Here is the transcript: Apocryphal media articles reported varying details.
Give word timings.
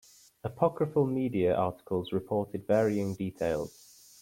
Apocryphal 0.43 1.05
media 1.05 1.53
articles 1.53 2.11
reported 2.11 2.65
varying 2.65 3.13
details. 3.13 3.93